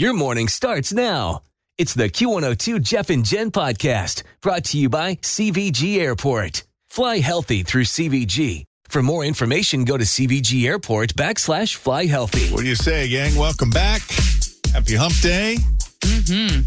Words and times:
Your 0.00 0.14
morning 0.14 0.48
starts 0.48 0.94
now. 0.94 1.42
It's 1.76 1.92
the 1.92 2.08
Q102 2.08 2.80
Jeff 2.80 3.10
and 3.10 3.22
Jen 3.22 3.50
podcast 3.50 4.22
brought 4.40 4.64
to 4.72 4.78
you 4.78 4.88
by 4.88 5.16
CVG 5.16 5.98
Airport. 5.98 6.62
Fly 6.88 7.18
healthy 7.18 7.62
through 7.64 7.84
CVG. 7.84 8.64
For 8.88 9.02
more 9.02 9.26
information, 9.26 9.84
go 9.84 9.98
to 9.98 10.04
CVG 10.04 10.64
Airport 10.66 11.12
backslash 11.16 11.74
fly 11.76 12.06
healthy. 12.06 12.48
What 12.50 12.62
do 12.62 12.66
you 12.66 12.76
say, 12.76 13.10
gang? 13.10 13.34
Welcome 13.34 13.68
back. 13.68 14.00
Happy 14.72 14.94
hump 14.94 15.12
day. 15.20 15.56
Mm-hmm. 16.00 16.62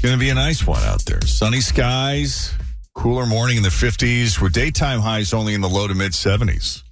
Going 0.00 0.14
to 0.14 0.18
be 0.18 0.30
a 0.30 0.34
nice 0.34 0.66
one 0.66 0.82
out 0.84 1.04
there. 1.04 1.20
Sunny 1.26 1.60
skies, 1.60 2.54
cooler 2.94 3.26
morning 3.26 3.58
in 3.58 3.62
the 3.64 3.68
50s, 3.68 4.40
with 4.40 4.54
daytime 4.54 5.00
highs 5.00 5.34
only 5.34 5.52
in 5.52 5.60
the 5.60 5.68
low 5.68 5.88
to 5.88 5.94
mid 5.94 6.12
70s. 6.12 6.84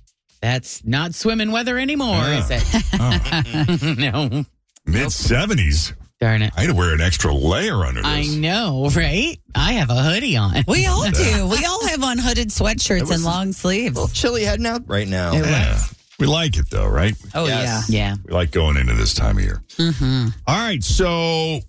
That's 0.43 0.85
not 0.85 1.15
swimming 1.15 1.53
weather 1.53 1.79
anymore, 1.79 2.17
Yeah. 2.19 2.45
is 2.51 2.51
it? 2.51 3.99
no. 3.99 4.45
Mid 4.87 5.09
70s. 5.09 5.95
Darn 6.19 6.41
it. 6.41 6.53
I 6.57 6.63
had 6.63 6.69
to 6.69 6.75
wear 6.75 6.95
an 6.95 7.01
extra 7.03 7.33
layer 7.35 7.85
under 7.85 8.01
this. 8.01 8.11
I 8.11 8.25
know, 8.37 8.89
right? 8.97 9.37
I 9.55 9.73
have 9.75 9.91
a 9.91 10.03
hoodie 10.03 10.37
on. 10.37 10.65
We 10.67 10.87
all 10.87 11.03
do. 11.11 11.47
We 11.47 11.65
all 11.65 11.87
have 11.89 12.03
on 12.03 12.19
hooded 12.19 12.49
sweatshirts 12.49 13.13
and 13.13 13.23
long 13.23 13.53
sleeves. 13.53 14.13
chilly 14.13 14.45
heading 14.45 14.65
out 14.67 14.83
right 14.89 15.07
now. 15.07 15.33
Yeah. 15.33 15.79
We 16.19 16.27
like 16.27 16.57
it 16.57 16.71
though, 16.71 16.87
right? 16.89 17.15
Oh 17.35 17.47
Yes. 17.47 17.91
Yeah. 17.91 18.15
We 18.25 18.33
like 18.33 18.51
going 18.51 18.79
into 18.79 18.95
this 18.95 19.13
time 19.13 19.37
of 19.37 19.45
year. 19.45 19.63
Mm-hmm. 19.77 20.29
All 20.47 20.57
right, 20.57 20.83
so 20.83 21.61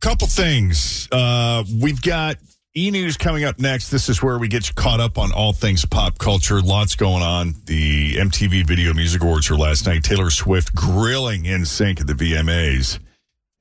couple 0.00 0.28
things. 0.28 1.08
Uh, 1.10 1.64
we've 1.80 2.00
got 2.00 2.36
e 2.76 2.90
news 2.90 3.16
coming 3.16 3.44
up 3.44 3.58
next. 3.58 3.90
This 3.90 4.08
is 4.08 4.22
where 4.22 4.38
we 4.38 4.48
get 4.48 4.68
you 4.68 4.74
caught 4.74 5.00
up 5.00 5.16
on 5.16 5.32
all 5.32 5.52
things 5.52 5.84
pop 5.86 6.18
culture. 6.18 6.60
Lots 6.60 6.94
going 6.94 7.22
on. 7.22 7.54
The 7.64 8.16
MTV 8.16 8.66
Video 8.66 8.92
Music 8.92 9.22
Awards 9.22 9.48
were 9.50 9.56
last 9.56 9.86
night. 9.86 10.04
Taylor 10.04 10.30
Swift 10.30 10.74
grilling 10.74 11.44
NSYNC 11.44 12.02
at 12.02 12.06
the 12.06 12.12
VMAs, 12.12 12.98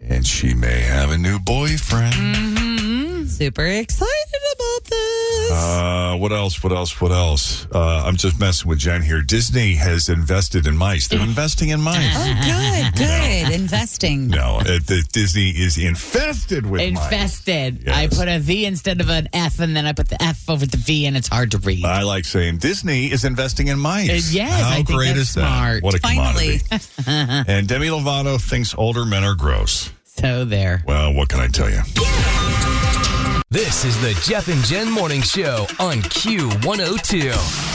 and 0.01 0.27
she 0.27 0.53
may 0.53 0.81
have 0.81 1.11
a 1.11 1.17
new 1.17 1.39
boyfriend. 1.39 2.13
Mm-hmm. 2.13 3.25
Super 3.25 3.65
excited. 3.65 4.24
Uh, 5.55 6.17
what 6.17 6.31
else? 6.31 6.61
What 6.63 6.71
else? 6.73 6.99
What 6.99 7.11
else? 7.11 7.65
Uh, 7.73 8.03
I'm 8.05 8.17
just 8.17 8.39
messing 8.39 8.67
with 8.69 8.79
Jen 8.79 9.01
here. 9.01 9.21
Disney 9.21 9.75
has 9.75 10.09
invested 10.09 10.67
in 10.67 10.75
mice. 10.77 11.07
They're 11.07 11.21
investing 11.21 11.69
in 11.69 11.81
mice. 11.81 12.13
oh, 12.15 12.91
good, 12.91 12.97
good. 12.97 13.53
Investing. 13.53 14.27
No, 14.27 14.57
uh, 14.59 14.63
the 14.63 15.05
Disney 15.11 15.49
is 15.49 15.77
infested 15.77 16.65
with 16.65 16.93
mice. 16.93 17.03
Infested. 17.11 17.87
I 17.89 18.07
put 18.07 18.27
a 18.27 18.39
V 18.39 18.65
instead 18.65 18.99
of 19.01 19.09
an 19.09 19.29
F, 19.33 19.59
and 19.59 19.75
then 19.75 19.85
I 19.85 19.93
put 19.93 20.09
the 20.09 20.21
F 20.21 20.49
over 20.49 20.65
the 20.65 20.77
V, 20.77 21.05
and 21.05 21.15
it's 21.15 21.27
hard 21.27 21.51
to 21.51 21.57
read. 21.59 21.85
I 21.85 22.03
like 22.03 22.25
saying 22.25 22.57
Disney 22.57 23.11
is 23.11 23.23
investing 23.23 23.67
in 23.67 23.79
mice. 23.79 24.09
Uh, 24.09 24.35
yes, 24.35 24.51
How 24.61 24.69
I 24.71 24.75
think 24.75 24.87
great 24.89 25.07
that's 25.09 25.19
is 25.19 25.29
smart. 25.31 25.75
that? 25.81 25.83
What 25.83 25.95
a 25.95 25.99
Finally. 25.99 26.59
commodity. 26.59 27.51
and 27.51 27.67
Demi 27.67 27.87
Lovato 27.87 28.41
thinks 28.41 28.75
older 28.75 29.05
men 29.05 29.23
are 29.23 29.35
gross. 29.35 29.91
so 30.03 30.45
there. 30.45 30.83
Well, 30.85 31.13
what 31.13 31.29
can 31.29 31.39
I 31.39 31.47
tell 31.47 31.69
you? 31.69 31.81
This 33.55 33.85
is 33.85 33.97
the 34.01 34.13
Jeff 34.21 34.49
and 34.49 34.61
Jen 34.65 34.91
morning 34.91 35.21
show 35.21 35.65
on 35.79 36.01
Q102. 36.01 37.74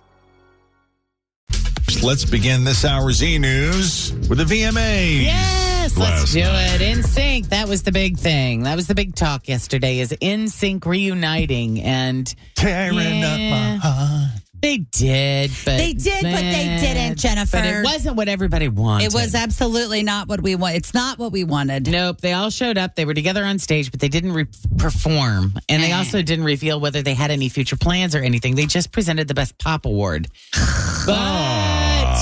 Let's 2.03 2.25
begin 2.25 2.63
this 2.63 2.83
hour's 2.83 3.21
e 3.23 3.37
news 3.37 4.11
with 4.27 4.39
the 4.39 4.43
VMAs. 4.43 5.21
Yes, 5.23 5.95
let's 5.95 6.33
do 6.33 6.41
night. 6.41 6.81
it. 6.81 6.97
NSYNC. 6.97 7.49
That 7.49 7.67
was 7.67 7.83
the 7.83 7.91
big 7.91 8.17
thing. 8.17 8.63
That 8.63 8.75
was 8.75 8.87
the 8.87 8.95
big 8.95 9.13
talk 9.13 9.47
yesterday. 9.47 9.99
Is 9.99 10.11
NSYNC 10.11 10.83
reuniting 10.85 11.79
and 11.81 12.33
Tearing 12.55 13.23
up 13.23 13.39
my 13.39 13.75
heart. 13.81 14.41
they 14.61 14.77
did, 14.79 15.51
but 15.63 15.77
They 15.77 15.93
did, 15.93 16.23
but 16.23 16.31
they 16.41 16.77
didn't, 16.81 17.19
Jennifer. 17.19 17.57
But 17.57 17.65
it 17.65 17.83
wasn't 17.83 18.15
what 18.15 18.27
everybody 18.27 18.67
wanted. 18.67 19.05
It 19.05 19.13
was 19.13 19.35
absolutely 19.35 20.01
not 20.01 20.27
what 20.27 20.41
we 20.41 20.55
want. 20.55 20.75
It's 20.75 20.93
not 20.95 21.19
what 21.19 21.31
we 21.31 21.43
wanted. 21.43 21.87
Nope, 21.87 22.19
they 22.19 22.33
all 22.33 22.49
showed 22.49 22.79
up. 22.79 22.95
They 22.95 23.05
were 23.05 23.13
together 23.13 23.43
on 23.45 23.59
stage, 23.59 23.91
but 23.91 23.99
they 23.99 24.09
didn't 24.09 24.33
re- 24.33 24.47
perform. 24.77 25.53
And 25.69 25.83
they 25.83 25.91
also 25.91 26.23
didn't 26.23 26.45
reveal 26.45 26.79
whether 26.79 27.03
they 27.03 27.13
had 27.13 27.29
any 27.29 27.47
future 27.49 27.77
plans 27.77 28.15
or 28.15 28.19
anything. 28.23 28.55
They 28.55 28.65
just 28.65 28.91
presented 28.91 29.27
the 29.27 29.35
Best 29.35 29.57
Pop 29.59 29.85
Award. 29.85 30.27
But, 31.03 31.15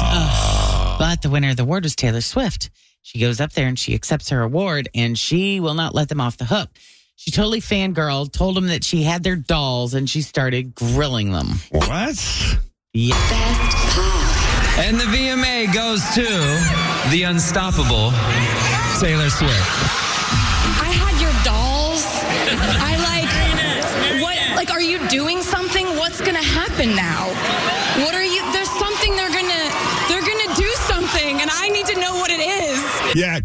ugh, 0.01 1.00
but 1.00 1.21
the 1.21 1.30
winner 1.30 1.50
of 1.51 1.57
the 1.57 1.63
award 1.63 1.83
was 1.83 1.95
Taylor 1.95 2.21
Swift. 2.21 2.69
She 3.01 3.19
goes 3.19 3.39
up 3.39 3.53
there 3.53 3.68
and 3.68 3.80
she 3.80 3.95
accepts 3.95 4.30
her 4.30 4.41
award, 4.41 4.89
and 4.94 5.18
she 5.18 5.59
will 5.59 5.74
not 5.74 5.95
let 5.95 6.09
them 6.09 6.21
off 6.21 6.38
the 6.38 6.45
hook. 6.45 6.69
She 7.15 7.31
totally 7.31 7.59
fangirled, 7.59 8.31
told 8.31 8.56
them 8.56 8.68
that 8.68 8.83
she 8.83 9.03
had 9.03 9.24
their 9.24 9.36
dolls, 9.36 9.94
and 9.94 10.09
she 10.09 10.21
started 10.21 10.74
grilling 10.75 11.31
them. 11.31 11.59
What? 11.69 12.57
Yeah. 12.94 13.15
And 14.80 14.97
the 14.97 15.03
VMA 15.03 15.74
goes 15.74 16.01
to 16.15 16.25
the 17.12 17.24
unstoppable 17.24 18.12
Taylor 19.00 19.30
Swift. 19.30 19.69
I 20.81 20.92
had 20.95 21.19
your 21.19 21.33
dolls. 21.44 22.06
I 22.80 22.95
like 23.03 24.21
what 24.21 24.38
like 24.56 24.71
are 24.71 24.81
you 24.81 25.06
doing 25.09 25.42
something? 25.42 25.58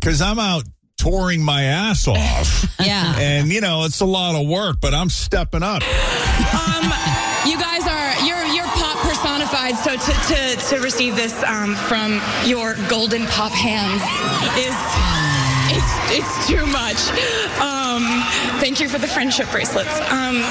Because 0.05 0.21
I'm 0.21 0.39
out 0.39 0.65
touring 0.99 1.43
my 1.43 1.63
ass 1.63 2.07
off. 2.07 2.63
Yeah. 2.85 3.15
and, 3.19 3.49
you 3.51 3.63
know, 3.63 3.85
it's 3.85 4.01
a 4.01 4.05
lot 4.05 4.35
of 4.39 4.47
work, 4.47 4.77
but 4.81 4.93
I'm 4.93 5.09
stepping 5.09 5.63
up. 5.63 5.83
Um 5.83 6.85
you 7.47 7.57
guys 7.59 7.87
are 7.87 8.27
you're 8.27 8.45
you're 8.53 8.67
pop 8.67 8.99
personified. 8.99 9.77
So 9.77 9.97
to, 9.97 10.13
to, 10.35 10.57
to 10.69 10.81
receive 10.83 11.17
this 11.17 11.43
um, 11.45 11.77
from 11.77 12.21
your 12.45 12.75
golden 12.91 13.25
pop 13.27 13.53
hands 13.53 14.03
is 14.59 14.75
it's, 15.71 16.19
it's 16.19 16.47
too 16.47 16.67
much. 16.67 17.01
Um, 17.61 18.03
thank 18.61 18.81
you 18.81 18.89
for 18.89 18.99
the 18.99 19.09
friendship 19.09 19.51
bracelets. 19.51 19.99
Um, 20.11 20.43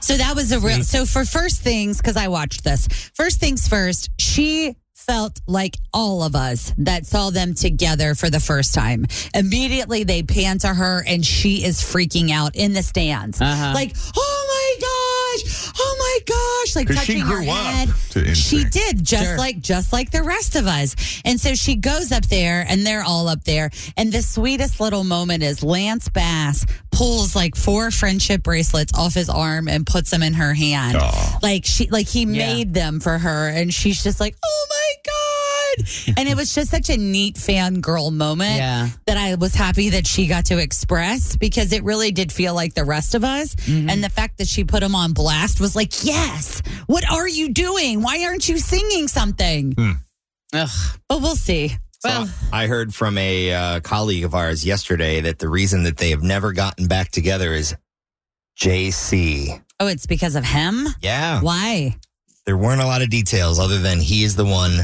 So 0.00 0.16
that 0.16 0.34
was 0.34 0.50
a 0.50 0.58
real. 0.58 0.82
So 0.82 1.04
for 1.06 1.24
first 1.24 1.60
things, 1.60 1.98
because 1.98 2.16
I 2.16 2.28
watched 2.28 2.64
this. 2.64 2.88
First 3.14 3.38
things 3.38 3.68
first, 3.68 4.10
she 4.18 4.74
felt 5.06 5.40
like 5.46 5.76
all 5.92 6.22
of 6.22 6.34
us 6.34 6.72
that 6.78 7.06
saw 7.06 7.30
them 7.30 7.54
together 7.54 8.14
for 8.14 8.30
the 8.30 8.40
first 8.40 8.74
time. 8.74 9.06
Immediately 9.34 10.04
they 10.04 10.22
pan 10.22 10.58
to 10.60 10.68
her 10.68 11.04
and 11.06 11.24
she 11.24 11.64
is 11.64 11.80
freaking 11.80 12.30
out 12.30 12.56
in 12.56 12.72
the 12.72 12.82
stands. 12.82 13.40
Uh-huh. 13.40 13.72
Like, 13.74 13.94
oh 14.16 14.44
my 14.48 14.80
gosh, 14.80 15.72
oh 15.78 15.96
my 15.98 16.13
gosh, 16.26 16.76
like 16.76 16.86
'Cause 16.88 16.98
she 17.04 17.14
touching 17.14 17.20
her 17.20 17.36
grew 17.42 17.50
up 17.50 17.56
head. 17.56 17.88
to 18.10 18.18
NSYNC. 18.20 18.34
She 18.36 18.64
did, 18.64 19.04
just 19.04 19.24
Sure. 19.24 19.38
like 19.38 19.60
just 19.60 19.92
like 19.92 20.10
the 20.10 20.22
rest 20.22 20.56
of 20.56 20.66
us. 20.66 20.94
And 21.24 21.40
so 21.40 21.54
she 21.54 21.76
goes 21.76 22.12
up 22.12 22.26
there 22.26 22.64
and 22.68 22.86
they're 22.86 23.02
all 23.04 23.28
up 23.28 23.44
there. 23.44 23.70
And 23.96 24.12
the 24.12 24.22
sweetest 24.22 24.80
little 24.80 25.04
moment 25.04 25.42
is 25.42 25.62
Lance 25.62 26.08
Bass 26.08 26.64
pulls 26.90 27.34
like 27.34 27.56
four 27.56 27.90
friendship 27.90 28.42
bracelets 28.42 28.92
off 28.94 29.14
his 29.14 29.28
arm 29.28 29.68
and 29.68 29.86
puts 29.86 30.10
them 30.10 30.22
in 30.22 30.34
her 30.34 30.54
hand. 30.54 30.96
Aw. 30.96 31.38
Like 31.42 31.64
she 31.66 31.88
like 31.90 32.08
he 32.08 32.20
Yeah. 32.22 32.26
made 32.54 32.74
them 32.74 33.00
for 33.00 33.18
her 33.18 33.48
and 33.48 33.72
she's 33.74 34.02
just 34.02 34.20
like, 34.20 34.36
"Oh 34.44 34.66
my 34.70 34.94
god." 35.04 35.12
And 36.16 36.28
it 36.28 36.36
was 36.36 36.54
just 36.54 36.70
such 36.70 36.90
a 36.90 36.96
neat 36.96 37.36
fangirl 37.36 38.12
moment 38.12 38.56
Yeah. 38.56 38.88
that 39.06 39.16
I 39.16 39.34
was 39.36 39.54
happy 39.54 39.90
that 39.90 40.06
she 40.06 40.26
got 40.26 40.46
to 40.46 40.58
express 40.58 41.36
because 41.36 41.72
it 41.72 41.84
really 41.84 42.10
did 42.12 42.30
feel 42.32 42.54
like 42.54 42.74
the 42.74 42.84
rest 42.84 43.14
of 43.14 43.24
us. 43.24 43.54
Mm-hmm. 43.54 43.90
And 43.90 44.02
the 44.04 44.08
fact 44.10 44.38
that 44.38 44.48
she 44.48 44.64
put 44.64 44.82
him 44.82 44.94
on 44.94 45.12
blast 45.12 45.60
was 45.60 45.74
like, 45.76 46.04
"Yes. 46.04 46.62
What 46.86 47.10
are 47.10 47.28
you 47.28 47.52
doing? 47.52 48.02
Why 48.02 48.24
aren't 48.24 48.48
you 48.48 48.58
singing 48.58 49.08
something?" 49.08 49.74
Ugh. 50.52 50.68
But 51.08 51.20
we'll 51.22 51.36
see. 51.36 51.72
Well, 52.04 52.28
I 52.52 52.66
heard 52.66 52.94
from 52.94 53.16
a 53.16 53.52
uh, 53.54 53.80
colleague 53.80 54.24
of 54.24 54.34
ours 54.34 54.64
yesterday 54.66 55.22
that 55.22 55.38
the 55.38 55.48
reason 55.48 55.84
that 55.84 55.96
they 55.96 56.10
have 56.10 56.22
never 56.22 56.52
gotten 56.52 56.86
back 56.86 57.10
together 57.10 57.52
is 57.54 57.74
JC. 58.58 59.62
Oh, 59.80 59.86
it's 59.86 60.06
because 60.06 60.36
of 60.36 60.44
him? 60.44 60.86
Yeah. 61.00 61.40
Why? 61.40 61.96
There 62.46 62.56
weren't 62.56 62.80
a 62.82 62.86
lot 62.86 63.02
of 63.02 63.10
details 63.10 63.58
other 63.58 63.78
than 63.78 64.00
he 64.00 64.22
is 64.22 64.36
the 64.36 64.44
one. 64.44 64.80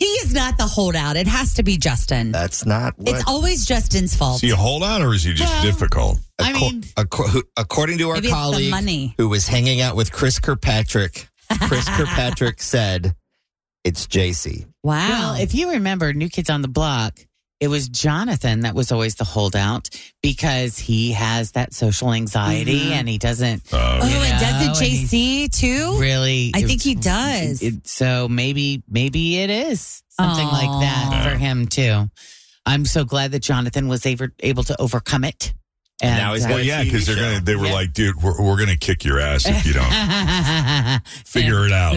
He 0.00 0.06
is 0.06 0.32
not 0.34 0.56
the 0.58 0.66
holdout. 0.66 1.16
It 1.16 1.26
has 1.28 1.54
to 1.54 1.62
be 1.62 1.76
Justin. 1.76 2.32
That's 2.32 2.66
not 2.66 2.98
what. 2.98 3.08
It's 3.10 3.24
always 3.28 3.64
Justin's 3.66 4.16
fault. 4.16 4.36
Is 4.36 4.40
he 4.40 4.50
a 4.50 4.56
holdout 4.56 5.02
or 5.02 5.14
is 5.14 5.22
he 5.22 5.34
just 5.34 5.52
Well, 5.52 5.62
difficult? 5.62 6.18
I 6.40 6.52
Acco- 6.52 6.72
mean- 6.72 6.82
acco- 6.96 7.42
according 7.56 7.98
to 7.98 8.08
our 8.08 8.14
Maybe 8.14 8.28
it's 8.28 8.34
the 8.34 8.40
colleague 8.40 8.70
money. 8.70 9.14
who 9.18 9.28
was 9.28 9.46
hanging 9.46 9.80
out 9.82 9.94
with 9.96 10.10
Chris 10.10 10.38
Kirkpatrick, 10.38 11.28
Chris 11.68 11.86
Kirkpatrick 11.96 12.62
said 12.62 13.14
it's 13.84 14.06
JC. 14.06 14.66
Wow. 14.82 15.08
Well, 15.08 15.34
if 15.34 15.54
you 15.54 15.70
remember 15.72 16.12
New 16.14 16.30
Kids 16.30 16.48
on 16.50 16.62
the 16.62 16.68
Block, 16.68 17.18
it 17.60 17.68
was 17.68 17.88
Jonathan 17.88 18.60
that 18.60 18.74
was 18.74 18.90
always 18.90 19.16
the 19.16 19.24
holdout 19.24 19.90
because 20.22 20.78
he 20.78 21.12
has 21.12 21.52
that 21.52 21.74
social 21.74 22.12
anxiety 22.12 22.92
and 22.92 23.06
he 23.08 23.18
doesn't 23.18 23.62
Uh, 23.72 24.00
oh, 24.02 24.06
you 24.08 24.16
and 24.16 24.40
doesn't 24.40 24.84
JC 24.86 25.48
too? 25.52 25.98
really. 26.00 26.52
I 26.54 26.62
think 26.62 26.82
he 26.82 26.94
does. 26.94 27.62
it- 27.62 27.86
so 27.86 28.28
maybe 28.28 28.82
maybe 28.88 29.38
it 29.38 29.50
is 29.50 30.02
something 30.08 30.46
Aw. 30.46 30.50
like 30.50 30.80
that 30.86 31.30
for 31.30 31.36
him 31.38 31.66
too. 31.66 32.10
I'm 32.66 32.84
so 32.84 33.04
glad 33.04 33.32
that 33.32 33.40
Jonathan 33.42 33.88
was 33.88 34.04
able, 34.06 34.28
able 34.40 34.62
to 34.64 34.80
overcome 34.80 35.24
it. 35.24 35.52
And 36.02 36.16
now 36.16 36.32
he's 36.32 36.46
uh, 36.46 36.48
well, 36.50 36.60
yeah, 36.60 36.82
because 36.82 37.04
they're 37.06 37.16
gonna. 37.16 37.40
They 37.40 37.56
were 37.56 37.66
Yeah. 37.66 37.72
like, 37.74 37.92
dude, 37.92 38.22
we're, 38.22 38.40
we're 38.42 38.56
gonna 38.58 38.76
kick 38.76 39.04
your 39.04 39.20
ass 39.20 39.44
if 39.46 39.66
you 39.66 39.74
don't 39.74 39.84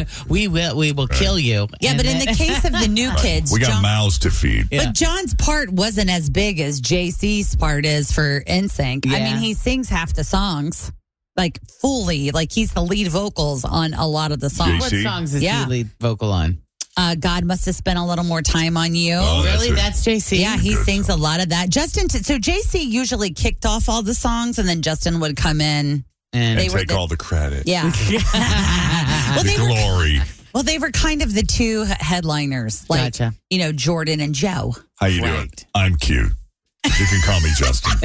figure 0.05 0.23
it 0.25 0.29
we 0.29 0.47
will 0.47 0.75
we 0.77 0.91
will 0.91 1.07
kill 1.07 1.38
you. 1.39 1.67
yeah, 1.81 1.91
And 1.91 1.97
but 1.97 2.05
in 2.05 2.19
the 2.19 2.33
case 2.33 2.63
of 2.65 2.71
the 2.71 2.88
new 2.88 3.11
kids, 3.15 3.51
We 3.51 3.59
got 3.59 3.69
John- 3.71 3.81
mouths 3.83 4.19
to 4.19 4.31
feed. 4.31 4.67
Yeah. 4.71 4.85
But 4.85 4.95
John's 4.95 5.33
part 5.35 5.71
wasn't 5.71 6.09
as 6.09 6.29
big 6.29 6.59
as 6.59 6.81
JC's 6.81 7.55
part 7.55 7.85
is 7.85 8.11
for 8.11 8.41
NSYNC. 8.47 9.07
I 9.07 9.17
Yeah. 9.17 9.23
mean, 9.33 9.38
he 9.38 9.53
sings 9.53 9.89
half 9.89 10.13
the 10.13 10.23
songs, 10.23 10.91
like 11.38 11.59
fully. 11.81 12.31
Like 12.31 12.51
he's 12.51 12.71
the 12.71 12.81
lead 12.83 13.07
vocals 13.09 13.65
on 13.65 13.94
a 13.94 14.07
lot 14.07 14.31
of 14.31 14.39
the 14.39 14.50
songs. 14.50 14.81
what 14.81 14.91
JC? 14.91 15.03
songs 15.03 15.33
is 15.33 15.41
Yeah. 15.44 15.65
he 15.65 15.69
lead 15.71 15.89
vocal 16.00 16.31
on? 16.31 16.59
Uh, 16.95 17.15
God 17.15 17.44
must 17.44 17.65
have 17.65 17.73
spent 17.75 17.97
a 17.97 18.03
little 18.05 18.23
more 18.23 18.44
time 18.44 18.77
on 18.77 18.94
you. 18.94 19.15
Oh, 19.19 19.41
that's 19.41 19.63
really? 19.63 19.73
a- 19.73 19.75
That's 19.75 20.03
JC. 20.05 20.38
yeah, 20.39 20.57
he 20.57 20.75
Good 20.75 20.85
sings 20.85 21.09
a 21.09 21.15
lot 21.15 21.41
of 21.41 21.50
that. 21.50 21.69
Justin, 21.71 22.07
t- 22.07 22.21
so 22.21 22.38
JC 22.38 22.83
usually 22.88 23.31
kicked 23.31 23.65
off 23.65 23.89
all 23.89 24.03
the 24.03 24.13
songs, 24.13 24.59
and 24.59 24.69
then 24.69 24.83
Justin 24.83 25.19
would 25.21 25.35
come 25.35 25.59
in. 25.59 26.05
and 26.35 26.59
They 26.59 26.65
and 26.65 26.73
were 26.73 26.79
take 26.79 26.89
the- 26.89 26.97
all 26.97 27.07
the 27.07 27.17
credit. 27.17 27.67
Yeah. 27.67 27.91
well, 29.35 29.44
the 29.44 29.50
they 29.50 29.59
were 29.59 29.68
glory. 29.68 30.19
well, 30.53 30.63
they 30.63 30.77
were 30.77 30.91
kind 30.91 31.21
of 31.21 31.33
the 31.33 31.44
two 31.44 31.83
headliners, 31.83 32.89
like 32.89 33.13
Gotcha. 33.13 33.33
you 33.50 33.59
know 33.59 33.71
Jordan 33.71 34.19
and 34.19 34.33
Joe. 34.33 34.75
How 34.95 35.07
you 35.07 35.21
doing? 35.21 35.50
I'm 35.75 35.95
cute. 35.95 36.31
You 36.85 37.06
can 37.06 37.21
call 37.21 37.39
me 37.39 37.50
Justin. 37.56 37.94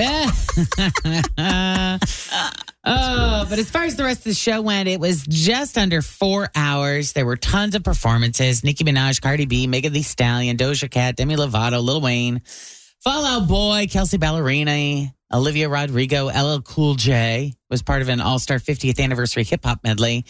oh, 2.84 3.46
but 3.50 3.58
as 3.58 3.68
far 3.70 3.84
as 3.84 3.96
the 3.96 4.04
rest 4.04 4.20
of 4.20 4.24
the 4.24 4.34
show 4.34 4.62
went, 4.62 4.88
it 4.88 5.00
was 5.00 5.26
just 5.26 5.76
under 5.76 6.00
four 6.00 6.48
hours. 6.54 7.12
There 7.12 7.26
were 7.26 7.36
tons 7.36 7.74
of 7.74 7.82
performances: 7.82 8.62
Nicki 8.64 8.84
Minaj, 8.84 9.20
Cardi 9.20 9.46
B, 9.46 9.66
Megan 9.66 9.92
Thee 9.92 10.02
Stallion, 10.02 10.56
Doja 10.56 10.90
Cat, 10.90 11.16
Demi 11.16 11.36
Lovato, 11.36 11.82
Lil 11.82 12.00
Wayne, 12.00 12.40
Fall 13.00 13.24
Out 13.24 13.48
Boy, 13.48 13.86
Kelsea 13.90 14.18
Ballerini, 14.18 15.12
Olivia 15.32 15.68
Rodrigo, 15.68 16.26
LL 16.28 16.62
Cool 16.62 16.94
J 16.94 17.54
was 17.68 17.82
part 17.82 18.00
of 18.02 18.08
an 18.08 18.20
All 18.20 18.38
Star 18.38 18.58
50th 18.58 19.00
Anniversary 19.00 19.44
Hip 19.44 19.64
Hop 19.64 19.80
medley. 19.84 20.24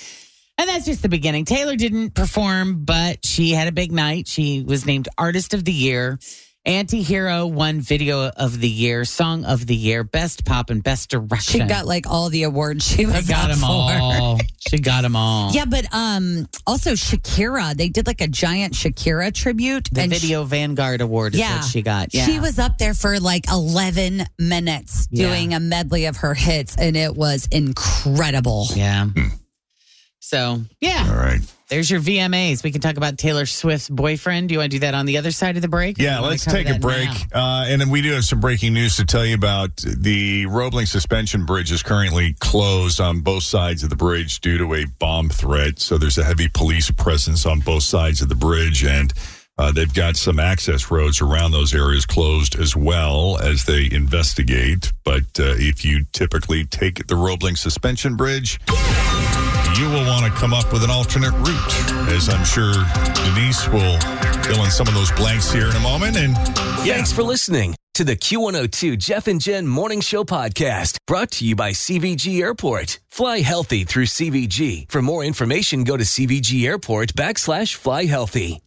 And 0.58 0.68
that's 0.68 0.84
just 0.86 1.02
the 1.02 1.08
beginning. 1.08 1.44
Taylor 1.44 1.76
didn't 1.76 2.14
perform, 2.14 2.84
but 2.84 3.24
she 3.24 3.52
had 3.52 3.68
a 3.68 3.72
big 3.72 3.92
night. 3.92 4.26
She 4.26 4.62
was 4.66 4.84
named 4.86 5.08
Artist 5.16 5.54
of 5.54 5.64
the 5.64 5.72
Year. 5.72 6.18
Anti-Hero 6.66 7.46
won 7.46 7.80
Video 7.80 8.26
of 8.28 8.60
the 8.60 8.68
Year, 8.68 9.06
Song 9.06 9.44
of 9.46 9.66
the 9.66 9.74
Year, 9.74 10.04
Best 10.04 10.44
Pop 10.44 10.68
and 10.68 10.82
Best 10.82 11.08
Direction. 11.08 11.60
She 11.62 11.66
got 11.66 11.86
like 11.86 12.06
all 12.06 12.28
the 12.28 12.42
awards 12.42 12.84
she 12.86 12.96
She 12.98 13.06
was 13.06 13.26
got 13.26 13.48
them 13.48 13.58
for. 13.58 13.66
all. 13.66 14.38
She 14.68 14.78
got 14.78 15.00
them 15.02 15.16
all. 15.16 15.50
Yeah, 15.52 15.64
but 15.64 15.86
um, 15.94 16.46
also 16.66 16.92
Shakira, 16.92 17.74
they 17.74 17.88
did 17.88 18.06
like 18.06 18.20
a 18.20 18.26
giant 18.28 18.74
Shakira 18.74 19.32
tribute. 19.32 19.88
The 19.90 20.02
and 20.02 20.12
Video 20.12 20.44
Vanguard 20.44 21.00
Award 21.00 21.34
is 21.34 21.40
Yeah. 21.40 21.56
what 21.60 21.64
she 21.64 21.80
got. 21.80 22.12
Yeah. 22.12 22.26
She 22.26 22.38
was 22.38 22.58
up 22.58 22.76
there 22.76 22.92
for 22.92 23.18
like 23.18 23.48
11 23.50 24.26
minutes 24.38 25.08
Yeah. 25.10 25.28
doing 25.28 25.54
a 25.54 25.60
medley 25.60 26.04
of 26.04 26.18
her 26.18 26.34
hits, 26.34 26.76
and 26.76 26.96
it 26.96 27.14
was 27.14 27.48
incredible. 27.50 28.66
Yeah. 28.74 29.06
So, 30.28 30.60
yeah, 30.82 31.06
All 31.08 31.16
right. 31.16 31.40
there's 31.68 31.90
your 31.90 32.00
VMAs. 32.00 32.62
We 32.62 32.70
can 32.70 32.82
talk 32.82 32.98
about 32.98 33.16
Taylor 33.16 33.46
Swift's 33.46 33.88
boyfriend. 33.88 34.50
Do 34.50 34.52
you 34.52 34.58
want 34.58 34.70
to 34.70 34.76
do 34.76 34.80
that 34.80 34.92
on 34.92 35.06
the 35.06 35.16
other 35.16 35.30
side 35.30 35.56
of 35.56 35.62
the 35.62 35.68
break? 35.68 35.96
Yeah, 35.96 36.04
do 36.04 36.04
you 36.04 36.20
wanna 36.20 36.30
let's 36.32 36.44
take 36.44 36.68
a 36.68 36.78
break. 36.78 37.08
Uh, 37.34 37.64
and 37.66 37.80
then 37.80 37.88
we 37.88 38.02
do 38.02 38.12
have 38.12 38.24
some 38.24 38.38
breaking 38.38 38.74
news 38.74 38.96
to 38.96 39.06
tell 39.06 39.24
you 39.24 39.34
about. 39.34 39.74
The 39.78 40.44
Roebling 40.44 40.84
Suspension 40.84 41.46
Bridge 41.46 41.72
is 41.72 41.82
currently 41.82 42.36
closed 42.40 43.00
on 43.00 43.20
both 43.22 43.44
sides 43.44 43.82
of 43.82 43.88
the 43.88 43.96
bridge 43.96 44.40
due 44.40 44.58
to 44.58 44.74
a 44.74 44.84
bomb 44.98 45.30
threat. 45.30 45.78
So 45.78 45.96
there's 45.96 46.18
a 46.18 46.24
heavy 46.24 46.48
police 46.48 46.90
presence 46.90 47.46
on 47.46 47.60
both 47.60 47.84
sides 47.84 48.20
of 48.20 48.28
the 48.28 48.34
bridge. 48.34 48.84
And 48.84 49.14
uh, 49.58 49.72
they've 49.72 49.92
got 49.92 50.16
some 50.16 50.38
access 50.38 50.90
roads 50.90 51.20
around 51.20 51.50
those 51.50 51.74
areas 51.74 52.06
closed 52.06 52.54
as 52.58 52.76
well 52.76 53.38
as 53.42 53.64
they 53.64 53.88
investigate. 53.90 54.92
But 55.04 55.24
uh, 55.38 55.54
if 55.58 55.84
you 55.84 56.04
typically 56.12 56.64
take 56.64 57.06
the 57.08 57.16
Roebling 57.16 57.56
Suspension 57.56 58.16
Bridge, 58.16 58.60
you 59.76 59.88
will 59.90 60.04
want 60.06 60.24
to 60.26 60.32
come 60.38 60.54
up 60.54 60.72
with 60.72 60.84
an 60.84 60.90
alternate 60.90 61.32
route, 61.32 62.12
as 62.12 62.28
I'm 62.28 62.44
sure 62.44 62.72
Denise 63.14 63.68
will 63.68 63.98
fill 64.42 64.64
in 64.64 64.70
some 64.70 64.88
of 64.88 64.94
those 64.94 65.12
blanks 65.12 65.52
here 65.52 65.68
in 65.68 65.76
a 65.76 65.80
moment. 65.80 66.16
And 66.16 66.32
yeah, 66.86 66.94
Thanks 66.94 67.12
for 67.12 67.22
listening 67.22 67.74
to 67.94 68.04
the 68.04 68.16
Q102 68.16 68.96
Jeff 68.96 69.26
and 69.26 69.40
Jen 69.40 69.66
Morning 69.66 70.00
Show 70.00 70.22
podcast 70.24 70.98
brought 71.06 71.32
to 71.32 71.44
you 71.44 71.56
by 71.56 71.72
CVG 71.72 72.40
Airport. 72.40 73.00
Fly 73.08 73.40
healthy 73.40 73.82
through 73.84 74.06
CVG. 74.06 74.90
For 74.90 75.02
more 75.02 75.24
information, 75.24 75.82
go 75.82 75.96
to 75.96 76.04
CVG 76.04 76.64
Airport 76.64 77.14
backslash 77.14 77.74
fly 77.74 78.04
healthy. 78.04 78.60